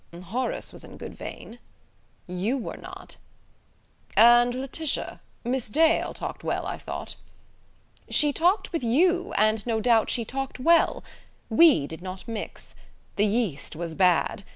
"Horace 0.23 0.73
was 0.73 0.83
in 0.83 0.97
good 0.97 1.13
vein." 1.13 1.59
"You 2.25 2.57
were 2.57 2.77
not." 2.77 3.17
"And 4.17 4.55
Laetitia 4.55 5.21
Miss 5.43 5.69
Dale 5.69 6.15
talked 6.15 6.43
well, 6.43 6.65
I 6.65 6.79
thought." 6.79 7.15
"She 8.09 8.33
talked 8.33 8.73
with 8.73 8.81
you, 8.83 9.31
and 9.33 9.63
no 9.67 9.79
doubt 9.79 10.09
she 10.09 10.25
talked 10.25 10.59
well. 10.59 11.03
We 11.51 11.85
did 11.85 12.01
not 12.01 12.27
mix. 12.27 12.73
The 13.15 13.27
yeast 13.27 13.75
was 13.75 13.93
bad. 13.93 14.41